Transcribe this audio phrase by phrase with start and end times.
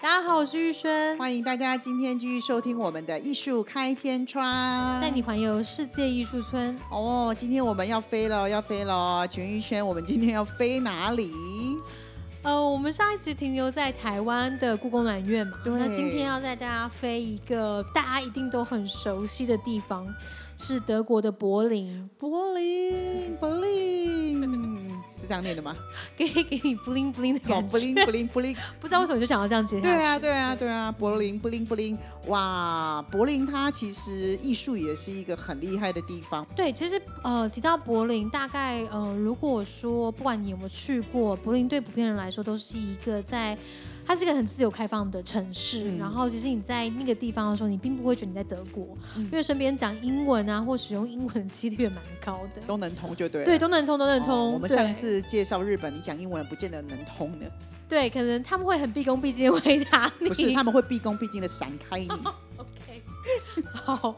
[0.00, 6.78] 大家好，我是玉轩，欢迎大家今天继续收听我们的艺术开天窗，带你环游世界艺术村。
[6.88, 11.32] 哦，今天我们要飞了，要飞了，全玉轩，我们今天要飞哪里？
[12.42, 20.06] 呃，我们上一次停留在台湾的故宫南院嘛，对那今天要带大家飞一个大家一定都很熟悉的地方，
[20.56, 22.08] 是德国的柏林。
[22.16, 24.46] 柏林，柏林，是
[25.28, 25.76] 这样念的吗？
[26.16, 28.56] 可以给你 bling bling 的好，感觉，柏林，柏林。
[28.80, 29.86] 不知道为什么就想要这样接下去。
[29.86, 31.96] 对啊，对啊，对啊，柏林，柏林，柏林，
[32.26, 36.46] 哇，柏林它其实艺术也是一个很厉害的地方。
[36.56, 43.56] 对，其实呃，提到柏林，大概呃，如果说不管你有没有去过，柏林对普遍人来说都是一个在，
[44.08, 45.84] 它是一个很自由开放的城市。
[45.84, 52.62] 嗯然后，其实你在那个地方的时候，你并不会觉得你在德国，因为身边讲英文啊，或使用英文的几率也蛮高的。
[52.66, 53.44] 都能通就对了。
[53.44, 54.34] 对，都能通，都能通。
[54.34, 57.52] 哦我们上一次介绍日本，你讲英文不见得能通的，
[57.86, 60.28] 对，可能他们会很毕恭毕敬的回答你。
[60.28, 62.08] 不是他们会毕恭毕敬的闪开你。
[62.56, 63.02] OK，
[63.74, 64.16] 好，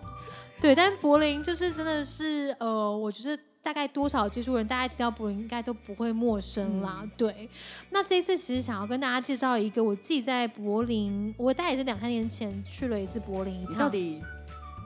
[0.60, 7.00] 对，但柏林就是真的是呃，我觉得大概多少接触人，大家提到柏林应该都不会陌生啦。
[7.02, 7.48] 嗯对，
[7.90, 13.74] 那这一次其实想要跟大家介绍一个我自己在柏林，我大概也是两三年前去了一次柏林一趟。
[13.74, 14.20] 你到底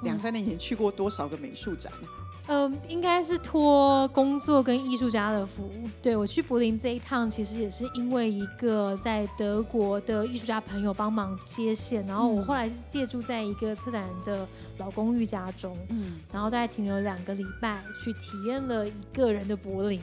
[0.03, 2.09] 两三年前去过多少个美术展呢？
[2.47, 5.71] 呃，应该是托工作跟艺术家的福。
[6.03, 20.01] 对我去柏林这一趟，其实也是因为一个在德国的艺术家朋友帮忙接线，然后我嗯后来是借住在一个策展人的老公寓家中，嗯，然后大概停留两个礼拜，去体验了一个人的柏林。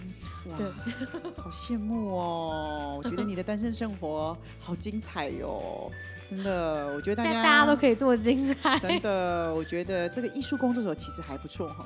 [0.50, 0.66] 哇对，
[1.38, 2.96] 好羡慕哦！
[3.04, 5.92] 我觉得你的单身生活好精彩哟、
[6.28, 8.80] 真的，我觉得大家大家都可以这么精彩。
[8.80, 11.86] 真的，我觉得这个艺术工作者其实还不错哈、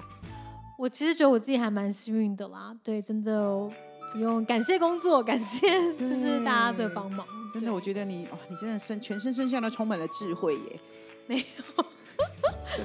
[0.78, 3.70] 我其实觉得我自己还蛮幸运的啦，对，真的
[4.12, 7.26] 不用感谢工作，感谢就是大家的帮忙。
[7.54, 10.80] 真的，我觉得你哇，你真的身全身上下都充满了智慧耶！
[11.28, 11.86] 没有，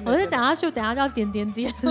[0.05, 1.71] 我是真的讲下去，等下就要点点点。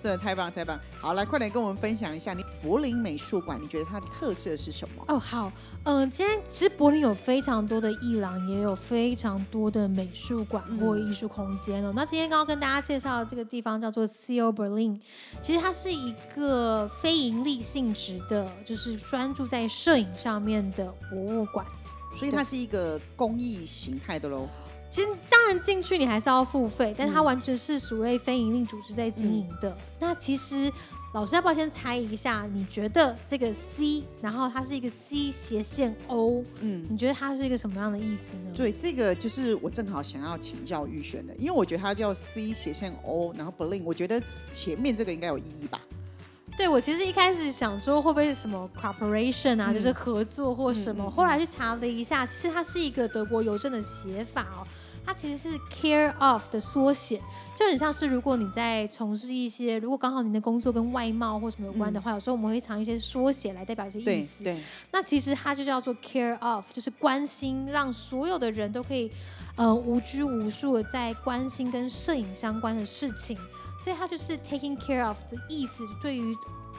[0.00, 0.78] 真的太棒太棒！
[1.00, 5.04] 好，来快点跟我们分享一下你柏林美术馆，你觉得它的特色是什么？
[5.08, 5.52] 哦，好，
[5.84, 11.92] 嗯、今天其实柏林有非常多的艺廊，也有非常多的美术馆或艺术空间哦。
[11.94, 15.00] 那今天刚刚跟大家介绍的这个地方叫做 CO Berlin，
[15.42, 21.66] 其实它是一个非盈利性质的，就是专注在摄影上面的博物馆。
[22.18, 24.48] 所以它是一个公益形态的喽。
[24.90, 29.76] 其实当然进去你还是要付费，但是它嗯完全是所谓非盈利组织在经营的。
[30.00, 30.70] 那其实
[31.14, 32.48] 老师要不要先猜一下？
[32.52, 38.50] 你觉得这个 C，然后它是一个 C 斜线 O，嗯，你觉得它是一个什么样的意思呢？
[38.54, 44.20] 对，这个就是我正好想要请教玉璇的，因为我觉得它叫 C 斜线 O，然后 Berlin，我觉得
[44.52, 45.80] 前面这个应该有意义吧？
[46.56, 54.66] 对我其实一开始想说会不会是什么 cooperation 啊，嗯就是合作或什么，嗯嗯嗯后来去查了一下，其实它是一个德国邮政的写法哦，
[55.10, 57.20] 它其实是 care of 的缩写，
[57.56, 64.44] 就很像是如果你在从事一些，如果刚好你的工作跟外贸或什么有关的话，有时候我们会藏一些缩写来代表一些意对思。
[64.44, 64.56] 对，
[64.92, 69.10] 那其实它就叫做 care of，就是关心，让所有的人都可以，
[69.56, 73.36] 呃，无拘无束的在关心跟摄影相关的事情，
[73.82, 75.84] 所以它就是 taking care of 的意思。
[76.00, 76.36] 对于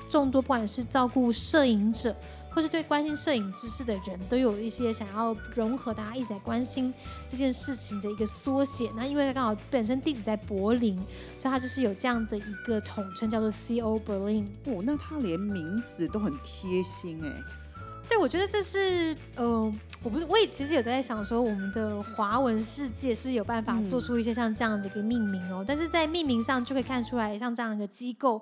[0.08, 2.16] 众多不管是照顾摄影者，
[2.54, 6.94] 或是对关心摄影知识的人，都有一些想要融合大家一起来关心
[7.28, 8.92] 这件事情的一个缩写。
[8.96, 10.96] 那因为刚好本身地址在柏林，
[11.38, 14.46] 所以它就是有这样的一个统称，叫做 CO Berlin。
[14.66, 17.30] 哦，那它连名字都很贴心哎。
[18.10, 19.74] 对，我觉得这是呃，
[20.04, 25.64] 我不是，我也其实有在想说，我们的华文世界是不是有办法嗯做出一些像这样的一个命名哦？
[25.66, 28.42] 但是在命名上就可以看出来，像这样一个机构，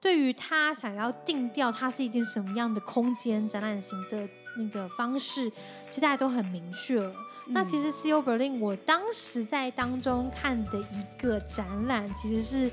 [0.00, 5.50] 对于他想要定调它是一件什么样的空间展览型的那个方式，
[5.88, 7.14] 其实大家都很明确了。
[7.48, 12.70] 那其实 CO Berlin 我当时在当中看的一个展览，其实是。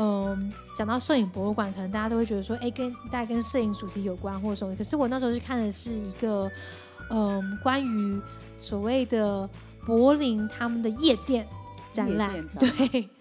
[0.00, 4.76] 嗯，讲到摄影博物馆，可能大家都会觉得说，哎，跟大家跟摄影主题有关或者什么。
[4.76, 6.48] 可是我那时候去看的是一个，
[7.10, 8.22] 嗯，关于
[8.56, 9.50] 所谓的
[9.84, 11.44] 柏林他们的夜店
[11.92, 12.48] 展览夜店。
[12.48, 13.10] 展览对，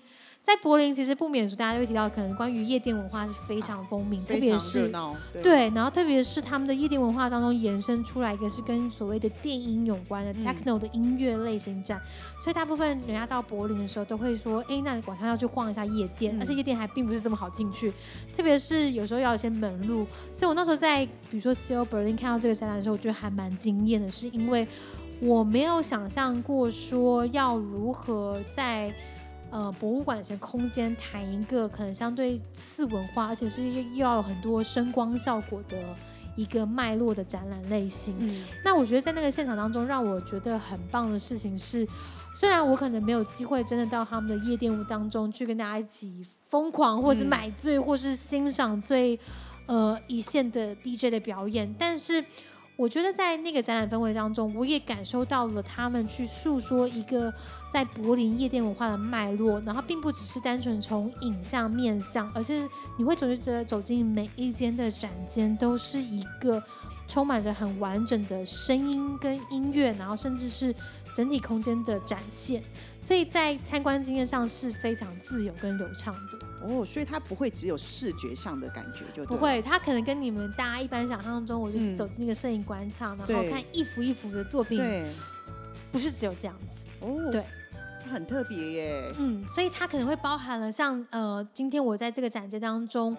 [0.48, 4.90] 在柏林其实不免俗，大家就会提到，可能关于夜店文化是非常风靡，特别是，
[5.34, 5.44] 对。
[5.44, 10.46] 对，然后特别是他们的夜店文化当中延伸出来一个是跟所谓的电音有关的嗯。
[10.46, 12.02] techno 的音乐类型展，
[12.42, 16.40] 所以大部分人家到柏林的时候都会说，哎，那晚上要去逛一下夜店，嗯。
[16.40, 17.92] 而且夜店还并不是这么好进去，
[18.34, 24.66] 特别是有时候要有一些门路，所以我那时候在比如说 CO Berlin 看到这个展览的时候，我觉得还蛮惊艳的，是因为
[25.20, 28.94] 我没有想象过说要如何在。
[29.50, 35.78] 呃，博物馆的空间谈一个可能相对次文化，而且是又又要有很多声光效果的
[36.36, 38.16] 一个脉络的展览类型。
[38.20, 41.88] 嗯那我觉得在那个现场当中，让我觉得很棒的事情是，
[42.36, 49.18] 虽然我可能没有机会真的到他们的夜店当中去跟大家一起疯狂，或是嗯买醉，或是欣赏最
[49.66, 52.26] 呃一线的 DJ 的表演，但是。
[52.78, 57.34] 我觉得在那个展览氛围当中，我也感受到了他们去诉说一个
[57.74, 66.62] 在柏林夜店文化的脉络，然后并不只是单纯从影像面向，而是你会总觉得走进每一间的展间都是一个
[67.08, 70.74] 充满着很完整的声音跟音乐，然后甚至是
[71.14, 72.62] 整体空间的展现，
[73.02, 76.38] 所以在参观经验上是非常自由跟流畅的。
[76.62, 81.96] 哦，所以它不会只有视觉上的感觉，就不会，它可能跟你们大家一般想象中，我就是嗯。
[81.96, 85.06] 走进那个摄影馆场，然后看一幅一幅的作品，对，
[85.92, 86.88] 不是只有这样子。
[87.00, 87.44] 哦，对，
[88.12, 93.16] 很特别耶，嗯，所以它可能会包含了像呃，今天我在这个展间当中，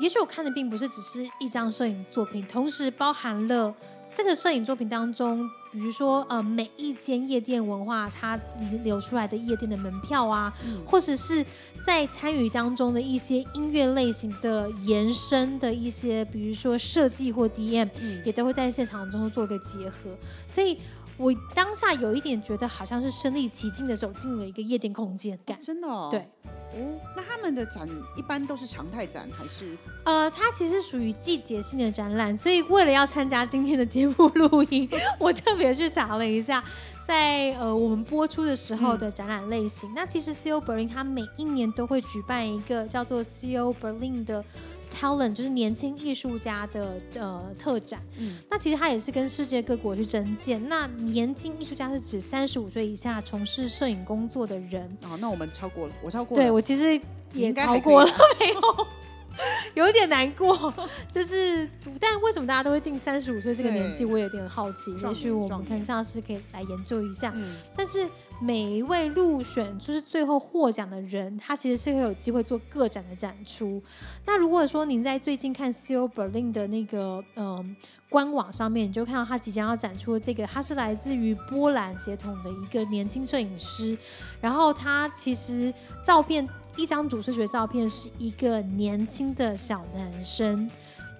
[0.00, 3.74] 也许我看的并不是只是一张摄影作品，同时包含了
[4.14, 8.40] 这个摄影作品当中，比如说呃，每一间夜店文化它
[8.82, 10.82] 流出来的夜店的门票啊，嗯。
[10.84, 11.44] 或者是
[11.86, 18.22] 在参与当中的一些音乐类型的延伸的一些，比如说设计或 DM，嗯。
[18.24, 20.16] 也都会在现场中做一个结合，
[20.48, 20.78] 所以。
[21.16, 26.26] 我当下有一点觉得好像是身临其境的走进了一个夜店空间感，真的哦，对，
[26.72, 29.76] 哦，那他们的展一般都是常态展还是？
[30.04, 34.88] 呃，它其实属于季节性的展览，所以为了要参加今天的节目录音，
[35.18, 36.62] 我特别去查了一下，
[37.06, 39.92] 在呃我们播出的时候的展览类型。
[39.94, 44.44] 那其实 CO Berlin 它每一年都会举办一个叫做 CO Berlin 的
[44.94, 48.00] Talent，就是年轻艺术家的呃特展。
[48.18, 50.62] 嗯那其实它也是跟世界各国去征件。
[50.68, 54.84] 那年轻艺术家是指三十五岁以下从事摄影工作的人。
[55.04, 57.00] 哦，那我们超过了，我超过了，对我其实
[57.32, 58.10] 也超过了，
[58.40, 60.74] 没有，有一点难过。
[61.10, 61.68] 就是，
[62.00, 64.92] 但为什么大家都会定三十五岁这个年纪，我有点好奇。
[64.92, 67.32] 也许我们年壮年可能下次可以来研究一下。
[67.34, 68.08] 嗯但是
[68.40, 73.82] 每一位入选，就是最后获奖的人，他其实是会有机会做个展的展出。
[74.24, 77.76] 那如果说您在最近看 CO Berlin 的那个嗯、
[78.08, 83.96] 官网上面，你就看到他即将要展出的这个，他是来自于波兰协同的一个年轻摄影师，
[84.40, 85.72] 然后他其实
[86.02, 90.70] 照片一张主视觉照片是一个年轻的小男生。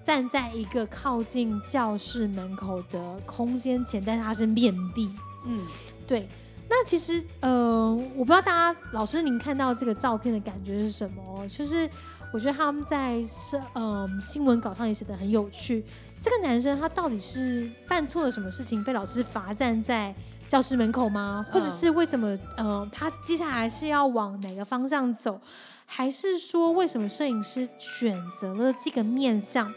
[0.03, 5.07] 站在一个靠近教室门口的空间前，但是他是面壁，
[5.45, 5.63] 嗯，
[6.07, 6.27] 对，
[6.73, 11.45] 那其实呃，我不知道大家老师您看到这个照片的感觉是什么哦？
[11.45, 11.87] 就是
[12.31, 15.83] 我觉得他们在是呃新闻稿上也写的很有趣。
[16.21, 20.15] 这个男生他到底是犯错了什么事情，被老师罚站在
[20.47, 21.45] 教室门口吗？
[21.51, 25.41] 或者嗯是为什么呃他接下来是要往哪个方向走？
[25.85, 29.73] 还是说为什么摄影师选择了这个面相，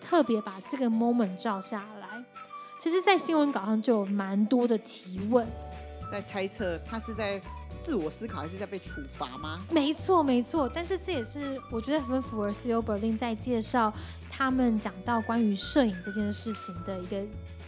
[0.00, 2.24] 特别把这个 moment 照下来？
[2.78, 5.46] 其实，在新闻稿上就有蛮多的提问。
[6.10, 7.40] 在猜测他是在
[7.78, 9.64] 自我思考还是在被处罚吗？
[9.70, 13.92] 没错，没错，但是这也是我觉得很符合 CO Berlin 在介绍
[14.30, 17.22] 他们讲到关于摄影这件事情的一个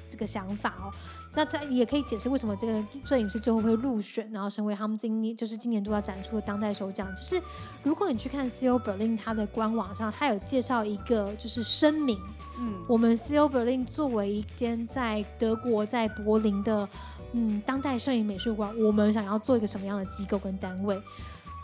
[0.08, 0.92] 这个想法哦。
[1.34, 7.10] 那他也可以解释为什么这个摄影师最后会入选，然后成为他们今年就是今年度要展出的当代首奖。
[7.16, 7.42] 就是
[7.82, 12.20] 如果你去看 CO Berlin 它的官网上，他有介绍一个就是声明，
[12.58, 16.86] 嗯我们 CO Berlin 作为一间在德国在柏林的
[17.32, 21.00] 嗯当代摄影美术馆，我们想要做一个什么样的机构跟单位？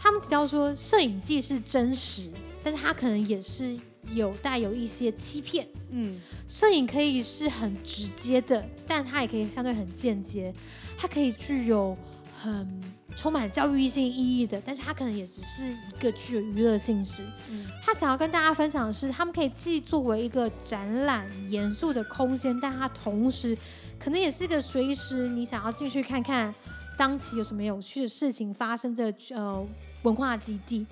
[0.00, 2.30] 他们提到说，摄影既是真实，
[2.62, 3.78] 但是它可能也是
[4.12, 5.66] 有带有一些欺骗。
[5.90, 10.54] 嗯摄影可以是很直接的，但它也可以相对很间接，
[10.96, 11.96] 它可以具有
[12.40, 12.80] 很
[13.16, 17.24] 充满教育性意义的，但是它可能也只是一个具有娱乐性质。
[17.50, 23.56] 嗯他想要跟大家分享的是，他们可以既作为一个展览严肃的空间，但它同时
[23.98, 26.54] 可能也是个随时你想要进去看看
[26.96, 29.66] 当期有什么有趣的事情发生的呃
[30.02, 30.86] 文化基地。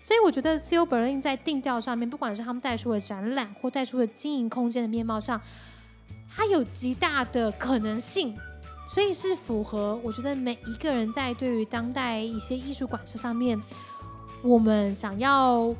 [0.00, 5.40] 所以我觉得 CO Berlin 在定调上面，不管是他们带出的展览或带出的经营空间的面貌上，
[6.34, 8.36] 它有极大的可能性。
[8.84, 13.60] 所以是符合我觉得每一个人在对于当代一些艺术馆设上面，
[14.42, 15.72] 我们想要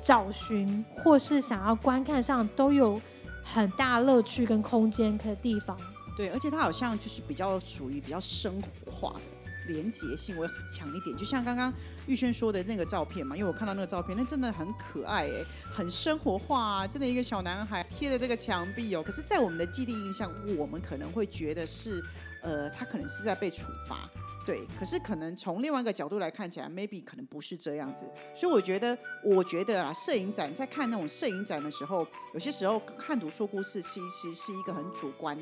[0.00, 3.00] 找寻或是想要观看上都有
[3.42, 5.76] 很大乐趣跟空间的地方。
[6.18, 9.20] 对，而且它好像就是比较属于比较生活化的。
[9.68, 11.70] 连结性会强一点，就像刚刚
[12.06, 15.44] 玉轩说的那个照片嘛，因为我看到那个照片，那真的很可爱哎，
[15.74, 19.02] 很生活化啊，真的一个小男孩贴的这个墙壁哦。
[19.02, 22.02] 可是，在我们的既定印象，我们可能会觉得是，
[22.40, 24.08] 呃，他可能是在被处罚，
[24.46, 24.66] 对。
[24.78, 28.08] 可是，可能从另外一个角度来看起来，maybe 可能不是这样子。
[28.34, 35.38] 所以，我觉得，我觉得啊，摄影展在看那种摄影展的时候，有些时候看图说故事，其实是一个很主观。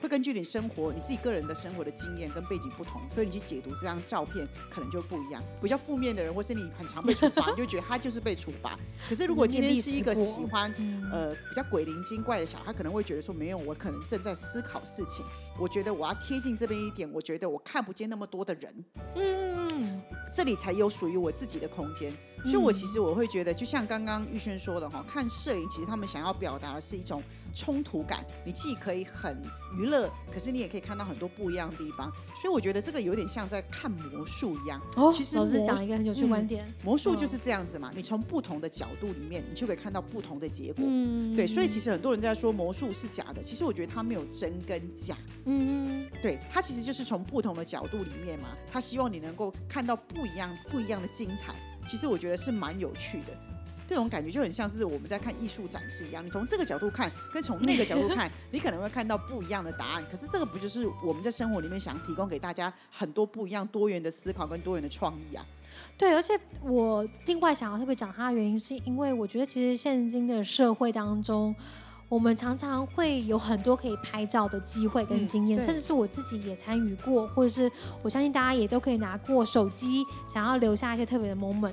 [0.00, 5.42] 会根据你生活、你自己个人的生活的经验跟背景不同，所以你去解读这张照片可能就不一样。
[5.60, 8.78] 比较负面的人，或是你很常被处罚，你就觉得他就是被处罚。
[9.08, 10.72] 可是如果今天是一个喜欢
[11.12, 15.24] 呃比较鬼灵精怪的小孩，可能会觉得说没有，我可能正在思考事情。
[15.58, 18.84] 我觉得我要贴近这边一点，我觉得我看不见那么多的人，
[19.16, 20.00] 嗯，
[20.32, 22.10] 这里才有属于我自己的空间。
[22.42, 27.22] 所以，我其实我会觉得，就像刚刚玉轩说的哈，看摄影，其实他们想要表达的是一种。
[27.54, 29.42] 冲突感，你既可以很
[29.76, 34.80] 娱乐，可是你也可以看到很多不一样的地方，所以我觉得这个有点像在看魔术一样。
[34.96, 40.84] 哦，其实老师讲一个很有趣观点，魔术就是这样子嘛，你从不同的角度里面，你就可以看到不同的结果。
[40.86, 45.16] 嗯，对，所以其实很多人在说魔术是假的，其实我觉得它没有真跟假。
[45.44, 51.54] 嗯，对，它其实就是从不同的角度里面嘛，他希望你能够看到不一样不一样的精彩。
[51.88, 53.49] 其实我觉得是蛮有趣的。
[53.90, 60.06] 这种感觉就很像是我们在看艺术展示一样，你从这个角度看，跟从那个角度 看，你可能会看到不一样的答案。
[60.08, 65.44] 可是这个不就是我们在生活里面想提供给大家很多不一样、多元的思考跟多元的创意啊？
[65.98, 71.52] 对，而且我另外想要特别讲它的原因，是因为我觉得其实现今的社会当中。
[72.10, 77.70] 我们常常会有很多可以拍照的机会跟经验，甚至是我自己也参与过，或者是
[78.02, 81.72] 我相信大家也都可以拿过手机，想要留下一些特别的 moment。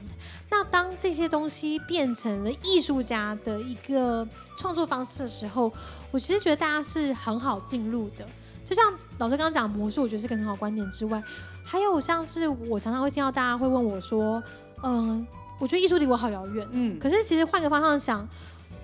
[0.51, 4.27] 那当这些东西变成了艺术家的一个
[4.59, 5.73] 创作方式的时候，
[6.11, 8.23] 我其实觉得大家是很好进入的。
[8.63, 11.19] 就像老师刚刚讲魔术，我觉得是个很好观点之外，
[11.63, 14.43] 还有像是我常常会听到大家会问我说
[14.83, 15.25] ：“嗯，
[15.57, 18.27] 我觉得艺术离我好遥远。”嗯，可是其实换个方向想，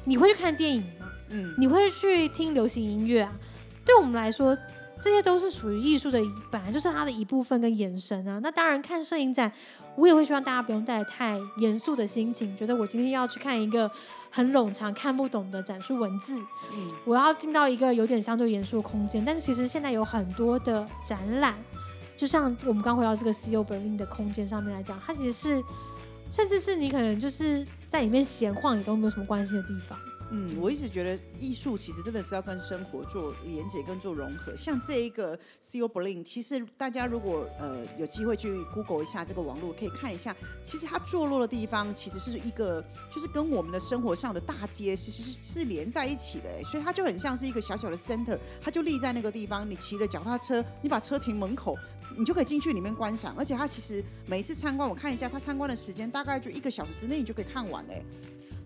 [0.06, 0.84] 你会去看电影？
[1.34, 3.34] 嗯，你会去听流行音乐啊？
[3.84, 4.58] 对我们来说，
[5.00, 8.40] 这些都是属于艺术的，本来就是它的一部分跟延伸啊。
[8.42, 9.52] 那当然，看摄影展，
[9.98, 13.92] 我也会希望大家不用带着太严肃的心情，觉得我今天要去看一个
[14.30, 16.40] 很冗长、看不懂的展出文字。
[16.72, 19.26] 嗯，我要进到一个有点相对严肃的空间。
[19.26, 21.54] 但是其实现在有很多的展览，
[22.16, 25.64] 就像我们刚回到这个 CEO Berlin 的空间上面来讲，它其实是，
[26.32, 30.00] 甚至是你可能就是在里面闲晃也都没有什么关系的地方。
[30.36, 34.56] 嗯，我一直觉得艺术其实真的是要跟生活做连接跟做融合。
[34.56, 35.38] 像这一个
[35.72, 49.70] cobolin 其实大家如果呃有机会去 Google 一下这个网络，可以看一下，其实它坐落的地方其实是一个，就是跟我们的生活上的大街其实是是连在一起的，所以它就很像是一个小小的 center，它就立在那个地方。
[49.70, 51.78] 你骑着脚踏车，你把车停门口，
[52.18, 53.36] 你就可以进去里面观赏。
[53.38, 58.04] 而且它其实每一次参观，我看一下它参观的时间，大概就一个小时之内你就可以看完嘞。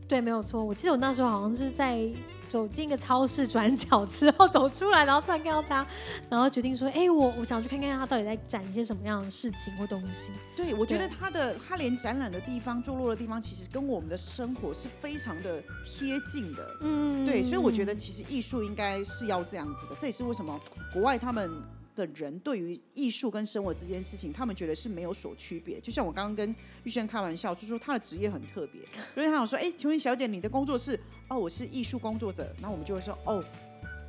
[0.08, 0.64] 对，没有错。
[0.64, 2.08] 我记得我那时候好像是在
[2.48, 5.86] 走进一个超市转角之后走出来，然后突然看到他，
[6.30, 16.78] 然后决定说：“哎，我我想去看看他到底在展一些什么样的事情或东西。”对，我觉得他的他连展览的地方、坐落的地方，其实跟我们的生活是非常的贴近的。
[16.80, 19.96] 嗯，对，所以我觉得其实艺术应该是要这样子的。
[20.00, 20.58] 这也是为什么
[20.94, 21.52] 国外他们。
[21.98, 25.82] 的人对于艺术跟生活这件事情，他们觉得是没有所区别。
[25.82, 28.80] 就像我刚刚跟玉轩开玩笑，就说他的职业很特别，
[29.16, 30.98] 因为他想说：“哎，请问小姐，你的工作是？
[31.28, 33.44] 哦，我是艺术工作者。”那我们就会说：“哦。”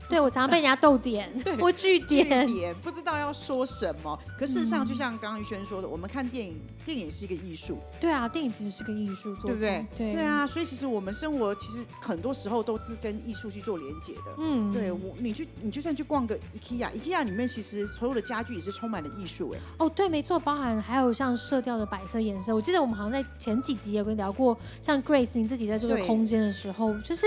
[0.08, 4.18] 对，我常常被人家逗点， 我句点，不知道要说什么。
[4.38, 7.78] 可事实上，就像刚刚玉轩说的，我们看电影，电影是一个艺术。
[8.00, 9.86] 对啊，电影其实是个艺术，对不对？
[9.94, 14.34] 对对啊，所以其实我们生活其实很多时候都是跟艺术去做连接的。
[14.38, 19.50] 嗯，对我，你去，你就算去逛个 IKEA，IKEA 里面其实所有的家具也是充满了艺术。
[19.54, 22.54] 哎，哦，对，没错，包含还有像色调的摆设、颜色。
[22.54, 27.26] 我记得我们好像在前几集有跟聊过，像 Grace 你自己在这个空间的时候，就是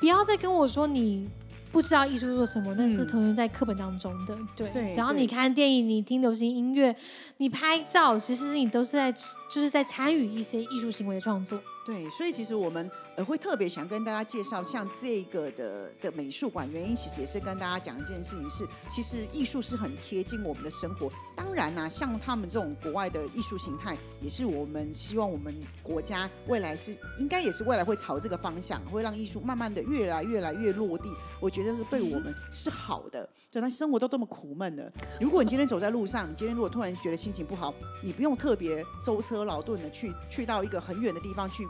[0.00, 1.28] 不要再跟我说你。
[1.70, 4.36] 不知道艺术做什么，那是同学在课本当中的。
[4.56, 6.94] 对，只要你看电影，你听流行音乐，
[7.36, 11.60] 你拍照，其实你都是在就是在参与一些艺术行为的创作。
[11.88, 21.10] 对，所以其实我们呃会特别想跟大家介绍像这个的的美术馆，原因其实也是跟大家讲一件事情是，其实艺术是很贴近我们的生活。
[21.34, 31.10] 当然啦、像他们这种国外的艺术形态，也是我们希望我们国家未来是应该也是未来会朝这个方向，会让艺术慢慢的越来越来越落地。
[31.40, 33.26] 我觉得是对我们是好的。
[33.50, 41.66] 对，那生活都这么苦闷了，如果你今天走在路上，你今天如果突然觉得心情不好，你不用特别舟车劳顿的去去到一个很远的地方去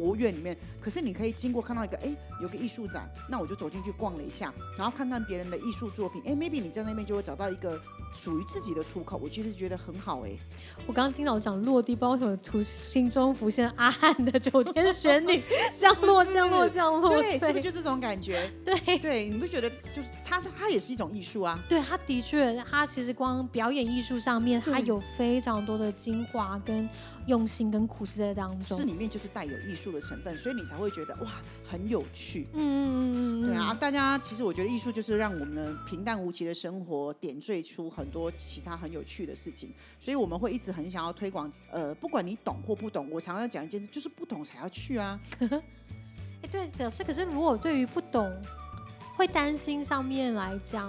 [0.00, 7.78] 博物院里面，可是你可以经过看到一个哎有个艺术展，那我就走进去逛了一下，然后看看别人的艺术作品，哎，maybe 你在那边就会找到一个
[8.14, 10.30] 属于自己的出口，我其实觉得很好哎。
[10.86, 18.50] 我刚刚听老师讲落地，不知道为什么图心中浮现阿汉的九天玄女降落、 降落、降落，对，是不是就这种感觉？
[18.64, 21.62] 对对，你不觉得就是它它也是一种艺术啊？
[21.68, 26.88] 对，它的确，它其实光表演艺术上面，它有非常多的精华、跟
[27.30, 28.76] 用心、跟苦思在当中。
[28.76, 31.30] 是里面就是带有艺术的成分，所以你才会觉得哇
[31.64, 32.46] 很有趣。
[32.52, 41.50] 嗯嗯嗯嗯，对啊，，大家其实我觉得艺术就是让我们的平淡无奇的生活点缀出很多其他很有趣的事情，所以我们会一直很想要推广。
[41.70, 45.18] 呃，不管你懂或不懂，我常常讲一件事，就是不懂才要去啊。
[46.42, 48.30] 哎，对，老师，可是如果对于不懂，
[49.16, 50.88] 会担心上面来讲，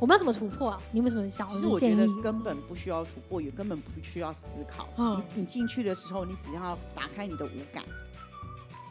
[0.00, 0.80] 我们要怎么突破啊？
[0.92, 1.94] 你有没有什么想其实我觉？
[1.94, 4.88] 得根本不需要突破，也根本不需要思考。
[4.96, 7.82] 嗯你你进去的时候，你只要打开你的五感，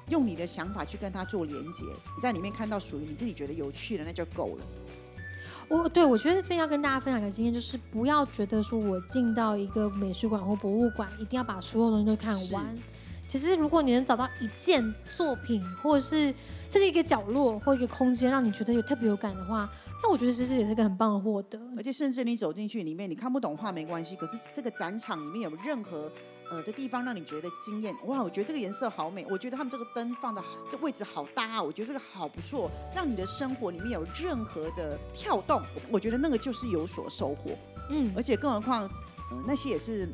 [0.10, 4.66] 用你的想法去跟它做连接，你在里面看到属于你自己觉得有趣的，那就够了。
[5.70, 12.78] 我对我觉得这边要跟大家分享一个经验，就是不要觉得说我进到一个美术馆或博物馆，一定要把所有东西都看完。
[13.27, 16.34] 其实，如果你能找到一件作品，或者是
[16.69, 19.69] 这是一个角落或一个空间，让你觉得有特别有感的话，
[20.01, 21.60] 那我觉得其实也是个很棒的获得。
[21.75, 26.12] 而且甚至你走进去里面，你看不懂画没关系，可是这个展场里面有任何
[26.50, 30.41] 呃的地方让你觉得惊艳，哇，我觉得这个颜色好美，我觉得他们这个灯放的
[30.72, 37.51] 这位置好搭啊，我觉得这个好不错，让你的生活里面有任何的跳动，我觉得那个就是有所收获。
[37.89, 38.84] 嗯，而且更何况，
[39.31, 40.07] 呃，那些也是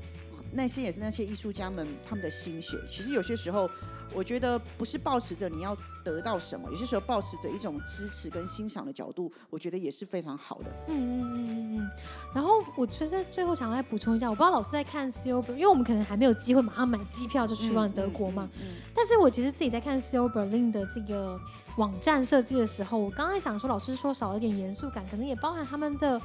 [0.54, 2.78] 那些也是那些艺术家们他们的心血。
[2.88, 3.70] 其实有些时候，
[4.14, 10.72] 我觉得不是抱持着你要得到什么，有些时候抱持着一种支持跟欣赏的角度，我觉得也是非常好的。
[10.88, 11.90] 嗯嗯嗯嗯嗯。
[12.34, 18.50] 然后我其实最后想再补充一下，我不知道老师在看 c o b e r 因为我们可能还没有机会马上买机票就去往德国嘛。
[18.56, 18.62] 嗯？
[18.62, 21.40] 嗯但是我其实自己在看 c o Berlin 的这个
[21.78, 26.22] 网站设计的时候，我刚刚想说，老师说少了点严肃感，可能也包含他们的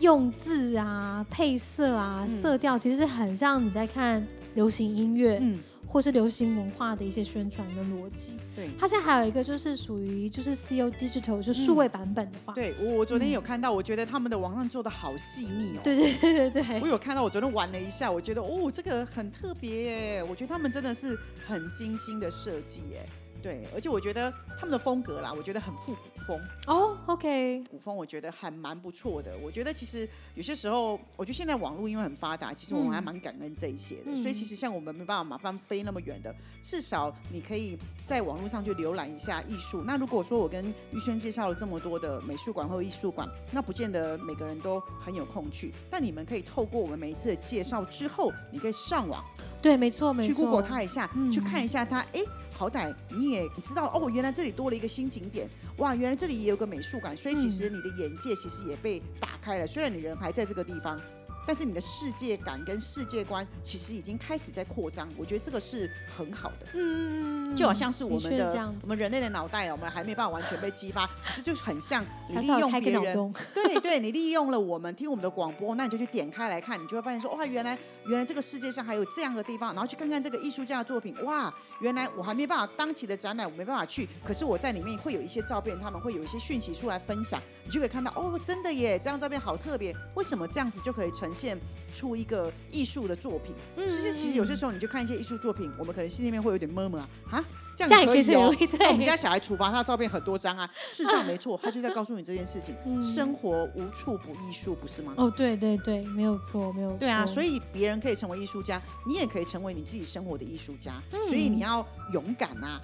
[0.00, 8.34] 用字啊、配色啊、嗯色调，其实很像你在看流行音乐、嗯，或是流行文化的一些宣传的逻辑。
[8.54, 8.68] 对。
[8.78, 15.80] 它现在还有一个就是属于就是 CO Digital 就数位版本的话，对我，我昨天有看到，我觉得他们的网上做的好细腻哦。
[15.82, 20.24] 对 对对对对我有看到，我昨天玩了一下，我觉得哦，这个很特别耶。
[20.24, 23.08] 我觉得他们真的是很精心的设计耶。
[23.46, 24.28] 对，而且我觉得
[24.58, 26.40] 他们的风格啦，我觉得很复古风。
[26.66, 29.38] 哦，OK，古风我觉得还蛮不错的。
[29.38, 34.06] 我觉得其实有些时候，我觉得现在网络因为很发达，其实我们还蛮感恩这一些的。
[34.06, 39.84] 嗯所以其实像我们没办法麻烦飞那么远的，至少你可以在网络上去浏览一下艺术。
[39.86, 45.72] 那如果说我跟玉轩介绍了这么多的美术馆或艺术馆，那不见得每个人都很有空去。
[45.88, 49.24] 但你们可以透过我们每一次的介绍之后，你可以上网
[49.62, 52.20] 对，没错没去错，Google 它一下，嗯去看一下它，哎，
[52.56, 59.66] 好歹你也知道哦，原来这里多了一个新景点，哇，原来这里也有个美术馆，所以其实你的眼界其实也被打开了。
[59.66, 60.98] 虽然你人还在这个地方，
[61.46, 66.66] 但是你的世界感跟世界观其实已经开始在扩张，我觉得这个是很好的。
[66.74, 91.58] 嗯，嗯嗯嗯，就好像是我们的我们人类的脑袋，我们还没办法完全被激发，可是就很像你利用别人， 对对，你利用了我们听我们的广播，那你就去点开来看，你就会发现说，哇，原来原来这个世界上还有这样的地方，然后去看看这个艺术家的作品，哇，原来我还没办法当期的展览，我没办法去，可是我在里面会有一些照片，他们会有一些讯息出来分享，你就可以看到，哦，真的耶，这张照片好特别，为什么这样子就可以呈现
[91.92, 93.54] 出一个艺术的作品？
[93.76, 97.44] 嗯其实其实有些时候你就看一些艺术作品，我们可能心里面会有点闷闷啊，啊，
[97.76, 98.52] 这这样也可以哦
[98.90, 102.74] 我们家小孩处罚他的照片很多张啊， 事实上没错，他就在告诉你这件事情。
[102.86, 105.12] 嗯生活无处不艺术，不是吗？
[105.16, 106.98] 哦，对对对，没有错，没有错。
[106.98, 111.02] 对啊，所以以别人可以成为艺术家，你也可以成为你自己生活的艺术家。
[111.12, 112.80] 嗯所以你要勇敢啊！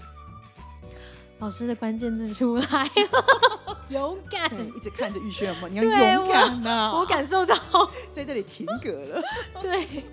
[1.39, 2.87] 老师的关键字出来了，
[3.91, 4.51] 勇敢。
[4.77, 5.83] 一直看着玉轩有没有？
[5.85, 6.93] 你要勇敢啊！
[6.95, 7.55] 我感受到，
[8.13, 9.23] 在这里停格了。
[9.61, 10.05] 对，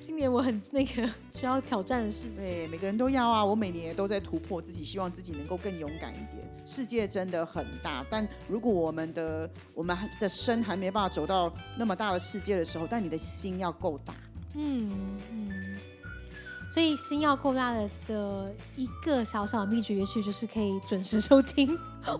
[0.00, 2.36] 今年我很那个需要挑战的事情。
[2.36, 3.44] 对，每个人都要啊！
[3.44, 6.38] 我每年都在突破自己，希望自己能够更勇敢一点。
[6.66, 14.14] 世界真的很大，但如果我们的我们的身还没办法走到那么大的世界的时候，但你的心要够大。
[14.54, 15.39] 嗯嗯。
[16.72, 21.76] 所以心要够大的的一个小小的秘诀，也许就是可以准时收听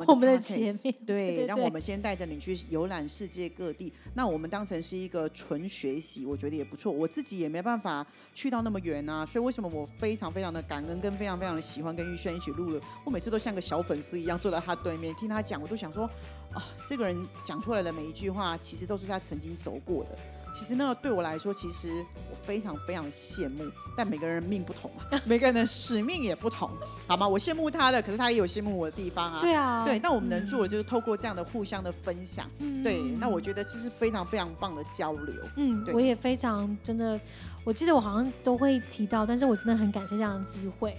[0.08, 0.92] 我们的节目。
[1.06, 3.92] 对，让我们先带着你去游览世界各地。
[4.12, 6.90] 那我们当成是一个纯学习，我觉得也不错。
[6.90, 12.80] 我自己也没办法去到那么远啊，所以为什么我非常非常的感恩，跟非常非常的喜欢跟玉轩一起录了。
[13.04, 16.06] 我每次都像个小粉丝一样坐在他对面听他讲，我都想说
[16.52, 20.18] 啊，这个人讲出来的每一句话，其实都是他曾经走过的。
[20.52, 21.88] 其实那个对我来说，其实
[22.30, 23.64] 我非常非常羡慕，
[23.96, 26.70] 但每个人命不同啊， 每个人的使命也不同，
[27.06, 27.26] 好吗？
[27.26, 29.40] 我羡慕他的，可是他也有羡慕我的地方啊。
[29.40, 35.34] 对啊，对，那我们能做的就是透过这样的互相的分享，嗯对，那我觉得这是非常非常棒的交流。
[35.56, 37.20] 嗯，对我也非常真的，
[37.64, 40.96] 我记得我好像都会提到，但是我真的很感谢这样的机会。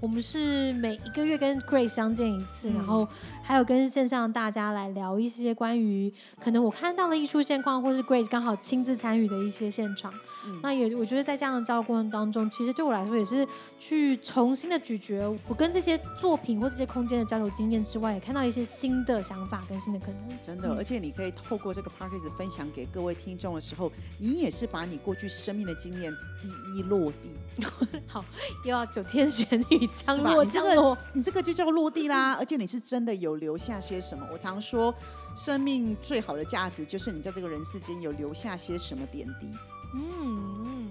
[0.00, 3.06] 我们是每一个月跟 Grace 相见一次，嗯然后
[3.42, 10.12] 还有跟线上大家来聊一些关于可能我看到的艺术现况，或是 Grace 刚好亲自参与的一些现场。
[10.46, 13.46] 嗯那也我觉得在这样的交流过程当中，其实对我来说也是
[13.78, 20.42] 去重新的咀嚼我跟这些作品或这些空间的交流经验之外，也看到一些新的想法跟新的可能。
[20.42, 26.48] 真的，而且你可以透过这个 p a c k a g e 分享给各位听众的时候，你也是把你过去生命的经验第
[26.78, 27.36] 一落地，
[28.06, 28.24] 好
[28.64, 30.16] 又要九天玄女降？
[30.22, 30.98] 落你这个降落。
[31.12, 34.26] 你这个就叫落地啦，而且你是真的有留下些什么。
[34.32, 34.94] 我常说，
[35.34, 39.46] 生命最好的价值就是你在这个人世间有留下些什么点滴，
[39.94, 40.88] 嗯嗯，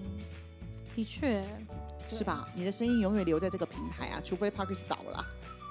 [0.95, 1.43] 的确，
[2.07, 2.47] 是吧？
[2.55, 5.25] 你的声音永远留在这个平台啊，除非 Parkes 倒了啊。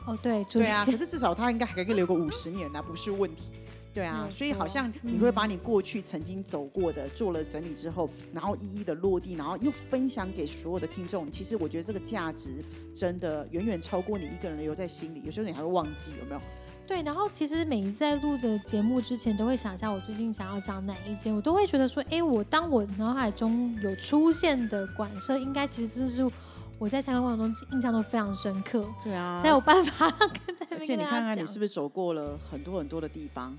[0.06, 3.50] 哦，对，主对啊，可是至少他应该还可以留个五十年啊、不是问题。
[3.96, 11.26] 对啊，所以好像你会把你过去曾经走过的做了整理之后，然后一一的落地，然后又分享给所有的听众。
[11.32, 12.62] 其实我觉得这个价值
[12.94, 16.40] 真的远远超过你一个人留在心里，有时候你还会忘记，有没有？
[16.86, 26.30] 对，然后其实每一次在录的节目之前，都会想一下我最近想要讲哪一间，我都会觉得说，哎，我当我脑海中有出现的馆舍，应该其实真的是
[26.78, 30.10] 我在参观过程中印象都非常深刻，对啊，才有办法
[30.46, 31.46] 跟在那而且你看看你。
[31.46, 33.56] 是不是走过了很多很多的地方，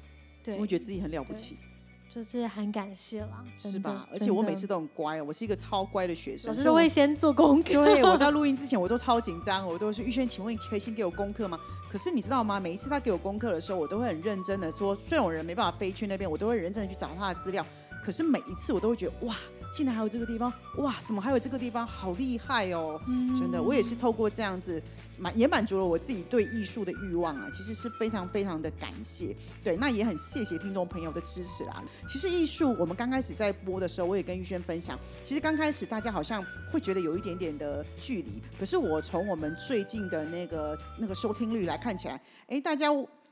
[0.48, 1.58] 对你会，觉得自己很了不起，
[2.08, 4.08] 就是很感谢啦，是吧？
[4.10, 11.60] 而且我每次都很乖，我是一个超乖的学生，老师都会先做功课，对我在录音之前，我都超紧张，我都说玉轩，请问你可以先给我功课吗？
[11.92, 12.62] 可是你知道吗？
[12.62, 17.66] 每一次他给我功课的时候，我都会很认真的说，虽然我人没办法飞去那边，我都会认真的去找他的资料。
[18.02, 19.36] 可是每一次我都会觉得，哇，
[19.72, 23.00] 竟然还有这个地方，哇，怎么还有这个地方，好厉害哦！
[23.40, 24.82] 真的，我也是透过这样子
[25.18, 29.36] 满也满足了我自己对艺术的欲望啊，其实是非常非常的感谢。
[29.64, 31.84] 对，那也很谢谢听众朋友的支持啦。
[32.08, 42.88] 其实艺术，我们刚开始在播的时候，我也跟玉轩分享，其实刚开始大家好像会觉得有一点点的距离，可是我从我们最近的那个那个收听率来看起来，哎，大家。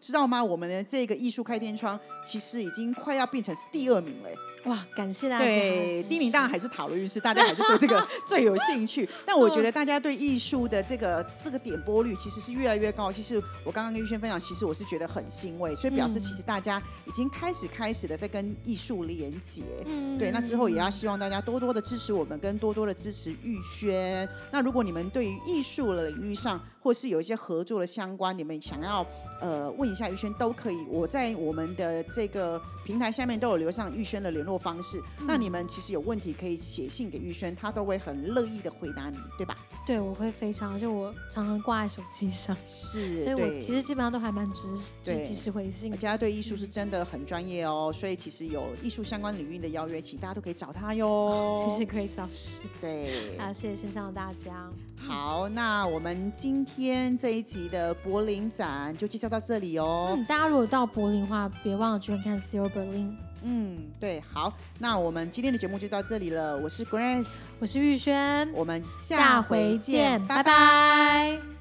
[0.05, 0.43] 知道吗？
[0.43, 4.29] 我们的这个艺术开天窗其实已经快要变成是第二名了。
[4.65, 5.45] 哇，感谢大家。
[5.45, 9.07] 对， 第一名当然还是塔罗运势，大家还是对这个最有兴趣。
[9.25, 13.11] 但我觉得大家对艺术的这个这个点播率其实是越来越高。
[13.11, 19.63] 其实我刚刚跟玉轩分享，其实我是觉得很欣慰，所以表示嗯其实大家已经开始开始的在跟艺术连接。
[19.85, 24.27] 嗯对，那之后也要希望大家多多的支持我们，跟多多的支持玉轩。
[24.51, 29.03] 那如果你们对于艺术的领域上，或是有一些合作的相关，你们想要
[29.41, 30.85] 呃问一下玉轩都可以。
[30.87, 35.01] 我在我们的这个平台下面都有留上玉轩的联络方式。
[35.21, 39.57] 那你们其实有问题可以写信给玉轩，他都会很乐意的回答你，对吧？
[39.83, 43.59] 对，我会非常，就我常常挂在手机上，是，所以我。
[43.59, 45.97] 其实基本上都还蛮及时，就是及时回信而。
[45.97, 51.65] 且他对艺术是真的很专业哦，所以其实有艺术相关领域的邀约，请大家都可以找他哟。
[51.67, 54.71] 谢谢 Grace 老师，对，还有谢谢线上的大家。
[54.97, 56.74] 好，那我们今天
[57.17, 60.13] 这一集的柏林展就介绍到这里哦。
[60.15, 63.15] 嗯，大家如果到柏林的话，别忘了去看看 Zero Berlin。
[63.43, 66.57] 嗯，对，好，那我们今天的节目就到这里了。
[66.57, 67.27] 我是 Grace，
[67.59, 71.54] 我是玉轩，我们下下回回见，见，拜拜拜拜